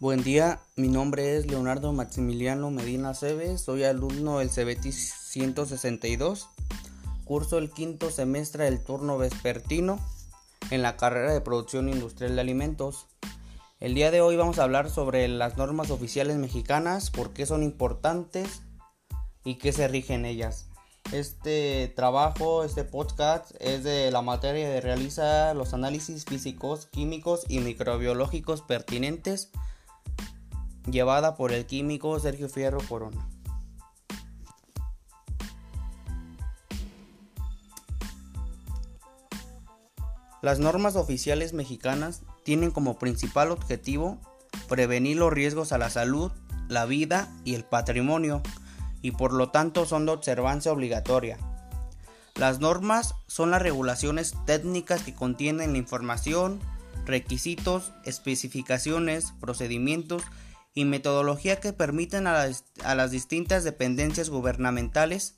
Buen 0.00 0.22
día, 0.22 0.60
mi 0.76 0.88
nombre 0.88 1.36
es 1.36 1.46
Leonardo 1.46 1.92
Maximiliano 1.92 2.70
Medina 2.70 3.12
Cebes, 3.12 3.60
soy 3.60 3.84
alumno 3.84 4.38
del 4.38 4.48
CBT 4.48 4.92
162, 4.92 6.48
curso 7.26 7.58
el 7.58 7.70
quinto 7.70 8.10
semestre 8.10 8.64
del 8.64 8.82
turno 8.82 9.18
vespertino 9.18 10.00
en 10.70 10.80
la 10.80 10.96
carrera 10.96 11.34
de 11.34 11.42
producción 11.42 11.90
industrial 11.90 12.34
de 12.34 12.40
alimentos. 12.40 13.08
El 13.78 13.92
día 13.92 14.10
de 14.10 14.22
hoy 14.22 14.36
vamos 14.36 14.58
a 14.58 14.62
hablar 14.62 14.88
sobre 14.88 15.28
las 15.28 15.58
normas 15.58 15.90
oficiales 15.90 16.38
mexicanas, 16.38 17.10
por 17.10 17.34
qué 17.34 17.44
son 17.44 17.62
importantes 17.62 18.62
y 19.44 19.56
qué 19.56 19.70
se 19.70 19.86
rigen 19.86 20.24
ellas. 20.24 20.70
Este 21.12 21.92
trabajo, 21.94 22.64
este 22.64 22.84
podcast 22.84 23.50
es 23.60 23.84
de 23.84 24.10
la 24.10 24.22
materia 24.22 24.66
de 24.70 24.80
realizar 24.80 25.54
los 25.54 25.74
análisis 25.74 26.24
físicos, 26.24 26.86
químicos 26.86 27.44
y 27.48 27.58
microbiológicos 27.58 28.62
pertinentes 28.62 29.50
llevada 30.92 31.36
por 31.36 31.52
el 31.52 31.66
químico 31.66 32.18
Sergio 32.20 32.48
Fierro 32.48 32.80
Corona. 32.88 33.26
Las 40.42 40.58
normas 40.58 40.96
oficiales 40.96 41.52
mexicanas 41.52 42.22
tienen 42.44 42.70
como 42.70 42.98
principal 42.98 43.50
objetivo 43.50 44.18
prevenir 44.68 45.18
los 45.18 45.32
riesgos 45.32 45.72
a 45.72 45.78
la 45.78 45.90
salud, 45.90 46.32
la 46.68 46.86
vida 46.86 47.28
y 47.44 47.54
el 47.54 47.64
patrimonio, 47.64 48.42
y 49.02 49.10
por 49.10 49.32
lo 49.32 49.50
tanto 49.50 49.84
son 49.84 50.06
de 50.06 50.12
observancia 50.12 50.72
obligatoria. 50.72 51.38
Las 52.36 52.60
normas 52.60 53.14
son 53.26 53.50
las 53.50 53.60
regulaciones 53.60 54.34
técnicas 54.46 55.02
que 55.02 55.14
contienen 55.14 55.72
la 55.72 55.78
información, 55.78 56.60
requisitos, 57.04 57.92
especificaciones, 58.04 59.32
procedimientos 59.40 60.22
y 60.74 60.84
metodología 60.84 61.60
que 61.60 61.72
permiten 61.72 62.26
a 62.26 62.46
las, 62.46 63.10
distintas 63.10 63.64
dependencias 63.64 64.30
gubernamentales 64.30 65.34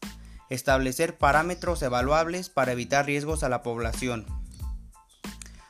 establecer 0.50 1.16
parámetros 1.16 1.80
evaluables 1.83 2.50
para 2.50 2.72
evitar 2.72 3.06
riesgos 3.06 3.42
a 3.42 3.48
la 3.48 3.62
población, 3.62 4.27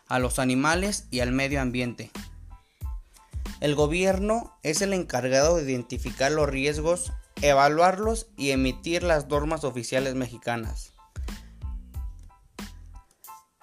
a 0.09 0.19
los 0.19 0.39
animales 0.39 1.07
y 1.11 1.21
al 1.21 1.31
medio 1.31 1.61
ambiente. 1.61 2.11
El 3.61 3.77
gobierno 3.77 4.59
es 4.65 4.83
el 4.83 4.93
encargado 4.93 5.57
de 5.57 5.71
identificar 5.71 6.33
los 6.33 6.49
riesgos, 6.49 7.13
evaluarlos 7.43 8.27
y 8.37 8.51
emitir 8.51 9.05
las 9.05 9.29
normas 9.29 9.63
oficiales 9.63 10.17
mexicanas. 10.17 10.93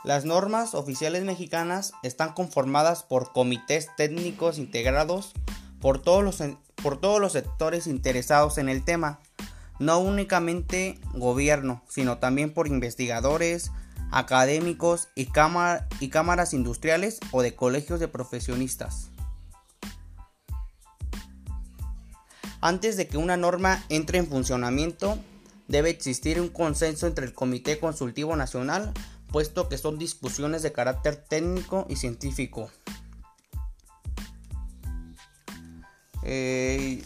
Las 0.05 0.23
normas 0.23 0.75
oficiales 0.75 1.25
mexicanas 1.25 1.91
están 2.03 2.31
conformadas 2.31 3.03
por 3.03 3.33
comités 3.33 3.89
técnicos 3.97 4.57
integrados 4.57 5.33
por 5.79 6.01
todos 6.01 6.23
los, 6.23 6.41
por 6.81 6.99
todos 6.99 7.19
los 7.19 7.33
sectores 7.33 7.87
interesados 7.87 8.57
en 8.57 8.69
el 8.69 8.83
tema, 8.83 9.19
no 9.79 9.99
únicamente 9.99 10.99
gobierno, 11.13 11.83
sino 11.87 12.17
también 12.17 12.53
por 12.53 12.67
investigadores, 12.67 13.71
académicos 14.11 15.09
y, 15.15 15.29
y 15.99 16.09
cámaras 16.09 16.53
industriales 16.53 17.19
o 17.31 17.41
de 17.41 17.55
colegios 17.55 17.99
de 17.99 18.07
profesionistas. 18.07 19.09
Antes 22.61 22.97
de 22.97 23.07
que 23.07 23.17
una 23.17 23.37
norma 23.37 23.85
entre 23.87 24.17
en 24.17 24.27
funcionamiento, 24.27 25.17
debe 25.69 25.91
existir 25.91 26.41
un 26.41 26.49
consenso 26.49 27.07
entre 27.07 27.25
el 27.25 27.33
Comité 27.33 27.79
Consultivo 27.79 28.35
Nacional, 28.35 28.91
puesto 29.31 29.69
que 29.69 29.77
son 29.77 29.97
discusiones 29.97 30.61
de 30.61 30.73
carácter 30.73 31.15
técnico 31.15 31.85
y 31.87 31.95
científico. 31.95 32.69
Eh, 36.31 37.01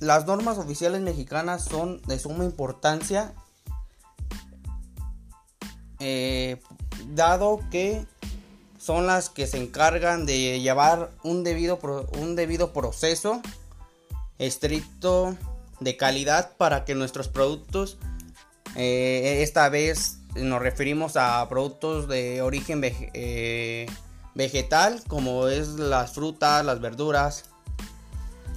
las 0.00 0.26
normas 0.26 0.58
oficiales 0.58 1.00
mexicanas 1.00 1.64
son 1.64 2.02
de 2.02 2.18
suma 2.18 2.44
importancia, 2.44 3.32
eh, 5.98 6.60
dado 7.14 7.60
que 7.70 8.04
son 8.76 9.06
las 9.06 9.30
que 9.30 9.46
se 9.46 9.56
encargan 9.56 10.26
de 10.26 10.60
llevar 10.60 11.10
un 11.22 11.42
debido, 11.42 11.78
un 12.18 12.36
debido 12.36 12.74
proceso 12.74 13.40
estricto 14.38 15.38
de 15.80 15.96
calidad 15.96 16.54
para 16.58 16.84
que 16.84 16.94
nuestros 16.94 17.28
productos, 17.28 17.96
eh, 18.76 19.38
esta 19.40 19.70
vez 19.70 20.18
nos 20.34 20.60
referimos 20.60 21.16
a 21.16 21.48
productos 21.48 22.08
de 22.08 22.42
origen 22.42 22.82
vegetal, 24.34 25.02
como 25.08 25.48
es 25.48 25.68
las 25.68 26.12
frutas, 26.12 26.62
las 26.62 26.82
verduras, 26.82 27.46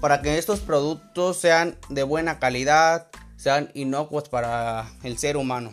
para 0.03 0.21
que 0.21 0.37
estos 0.37 0.59
productos 0.59 1.37
sean 1.37 1.77
de 1.87 2.03
buena 2.03 2.37
calidad, 2.37 3.07
sean 3.37 3.71
inocuos 3.73 4.27
para 4.27 4.91
el 5.01 5.17
ser 5.17 5.37
humano. 5.37 5.71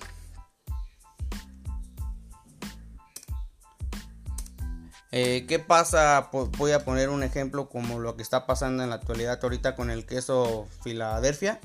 Eh, 5.11 5.47
¿Qué 5.49 5.59
pasa? 5.59 6.31
Voy 6.59 6.71
a 6.71 6.85
poner 6.85 7.09
un 7.09 7.25
ejemplo 7.25 7.69
como 7.69 7.99
lo 7.99 8.15
que 8.15 8.23
está 8.23 8.47
pasando 8.47 8.85
en 8.85 8.91
la 8.91 8.95
actualidad 8.95 9.41
ahorita 9.43 9.75
con 9.75 9.91
el 9.91 10.07
queso 10.07 10.69
Filadelfia. 10.85 11.59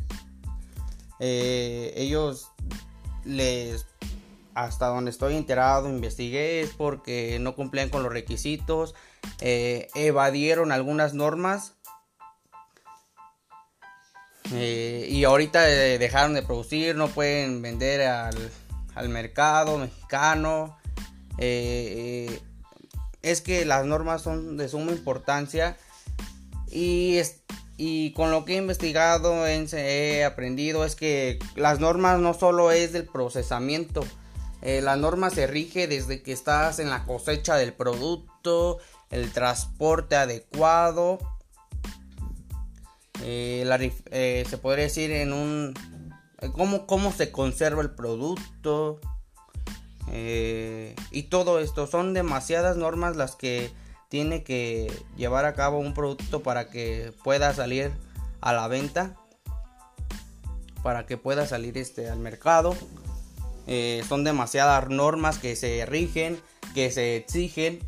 Eh, 1.20 1.94
ellos 1.96 2.48
les, 3.26 3.86
hasta 4.56 4.88
donde 4.88 5.12
estoy 5.12 5.36
enterado, 5.36 5.88
investigué, 5.88 6.62
es 6.62 6.72
porque 6.72 7.38
no 7.40 7.56
cumplían 7.56 7.90
con 7.90 8.02
los 8.02 8.12
requisitos, 8.12 8.96
eh, 9.40 9.88
evadieron 9.94 10.72
algunas 10.72 11.14
normas 11.14 11.76
eh, 14.54 15.08
y 15.10 15.24
ahorita 15.24 15.70
eh, 15.70 15.98
dejaron 15.98 16.34
de 16.34 16.44
producir, 16.44 16.96
no 16.96 17.08
pueden 17.08 17.62
vender 17.62 18.02
al, 18.02 19.10
mercado 19.10 19.78
mexicano. 19.78 20.78
Eh, 21.38 22.40
es 23.22 23.42
que 23.42 23.66
las 23.66 23.86
normas 23.86 24.22
son 24.22 24.56
de 24.56 24.70
suma 24.70 24.92
importancia 24.92 25.78
y, 26.72 27.20
y 27.76 28.14
con 28.14 28.32
lo 28.32 28.46
que 28.46 28.54
he 28.54 28.58
investigado, 28.58 29.46
he 29.48 30.24
aprendido 30.24 30.86
es 30.86 30.96
que 30.96 31.40
las 31.56 31.80
normas 31.80 32.20
no 32.20 32.34
solo 32.34 32.72
es 32.72 32.94
del 32.94 33.06
procesamiento, 33.06 34.06
la 34.62 34.96
norma 34.96 35.30
se 35.30 35.46
rige 35.46 35.88
desde 35.88 36.24
que 36.24 36.32
estás 36.32 36.80
en 36.80 36.90
la 36.90 37.04
cosecha 37.04 37.56
del 37.56 37.74
producto, 37.74 38.80
el 39.12 39.32
transporte 39.32 40.16
adecuado, 40.16 41.20
eh, 43.28 43.92
eh, 44.12 44.46
se 44.48 44.58
podría 44.60 44.84
decir 44.84 45.12
en 45.12 45.34
un 45.34 45.74
eh, 46.42 46.50
cómo, 46.54 46.86
cómo 46.86 47.12
se 47.12 47.32
conserva 47.32 47.82
el 47.82 47.90
producto 47.90 49.00
y 51.12 51.24
todo 51.24 51.60
esto. 51.60 51.88
Son 51.88 52.14
demasiadas 52.14 52.78
normas 52.78 53.16
las 53.16 53.36
que 53.36 53.72
tiene 54.08 54.44
que 54.44 54.92
llevar 55.18 55.46
a 55.46 55.56
cabo 55.56 55.80
un 55.80 55.94
producto 55.94 56.44
para 56.44 56.70
que 56.70 57.12
pueda 57.24 57.54
salir 57.54 57.92
a 58.40 58.54
la 58.54 58.68
venta 58.68 59.16
para 60.84 61.08
que 61.08 61.18
pueda 61.18 61.48
salir 61.48 61.78
este 61.78 62.10
al 62.10 62.20
mercado. 62.20 62.78
Son 64.08 64.24
demasiadas 64.24 64.88
normas 64.90 65.40
que 65.40 65.56
se 65.56 65.86
rigen 65.86 66.40
que 66.76 66.92
se 66.92 67.18
exigen 67.18 67.80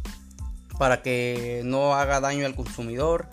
para 0.80 1.02
que 1.02 1.62
no 1.64 1.96
haga 1.96 2.20
daño 2.20 2.46
al 2.46 2.56
consumidor 2.56 3.30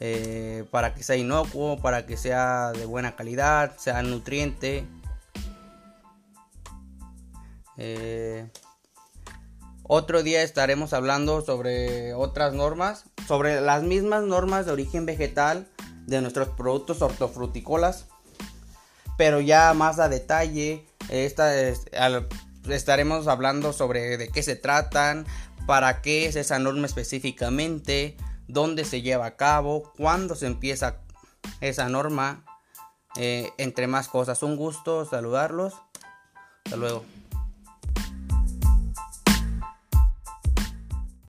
eh, 0.00 0.64
para 0.70 0.94
que 0.94 1.02
sea 1.02 1.16
inocuo, 1.16 1.80
para 1.80 2.06
que 2.06 2.16
sea 2.16 2.72
de 2.72 2.86
buena 2.86 3.16
calidad, 3.16 3.76
sea 3.76 4.02
nutriente. 4.02 4.86
Eh, 7.76 8.48
otro 9.82 10.22
día 10.22 10.42
estaremos 10.42 10.92
hablando 10.92 11.42
sobre 11.42 12.14
otras 12.14 12.54
normas, 12.54 13.04
sobre 13.26 13.60
las 13.60 13.82
mismas 13.82 14.22
normas 14.24 14.66
de 14.66 14.72
origen 14.72 15.06
vegetal 15.06 15.68
de 16.06 16.20
nuestros 16.20 16.48
productos 16.48 17.02
hortofrutícolas, 17.02 18.06
pero 19.16 19.40
ya 19.40 19.72
más 19.74 19.98
a 19.98 20.08
detalle. 20.08 20.86
Esta 21.10 21.52
estaremos 22.68 23.26
hablando 23.28 23.72
sobre 23.72 24.16
de 24.16 24.28
qué 24.28 24.42
se 24.42 24.56
tratan, 24.56 25.26
para 25.66 26.02
qué 26.02 26.26
es 26.26 26.36
esa 26.36 26.58
norma 26.58 26.86
específicamente, 26.86 28.16
dónde 28.48 28.84
se 28.84 29.02
lleva 29.02 29.26
a 29.26 29.36
cabo, 29.36 29.92
cuándo 29.96 30.34
se 30.34 30.46
empieza 30.46 30.98
esa 31.60 31.88
norma, 31.88 32.44
eh, 33.16 33.50
entre 33.58 33.86
más 33.86 34.08
cosas. 34.08 34.42
Un 34.42 34.56
gusto 34.56 35.04
saludarlos. 35.04 35.74
Hasta 36.64 36.76
luego. 36.76 37.04